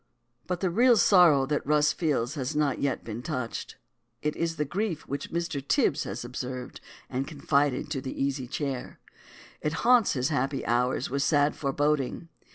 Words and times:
But 0.47 0.61
the 0.61 0.71
real 0.71 0.97
sorrow 0.97 1.45
that 1.45 1.63
Rus 1.63 1.93
feels 1.93 2.33
has 2.33 2.55
not 2.55 2.79
yet 2.79 3.03
been 3.03 3.21
touched. 3.21 3.75
It 4.23 4.35
is 4.35 4.55
the 4.55 4.65
grief 4.65 5.05
which 5.05 5.29
Mr. 5.31 5.61
Tibs 5.61 6.05
has 6.05 6.25
observed 6.25 6.81
and 7.07 7.27
confided 7.27 7.91
to 7.91 8.01
the 8.01 8.19
Easy 8.19 8.47
Chair. 8.47 8.99
It 9.61 9.73
haunts 9.85 10.13
his 10.13 10.29
happy 10.29 10.65
hours 10.65 11.11
with 11.11 11.21
sad 11.21 11.55
foreboding. 11.55 12.29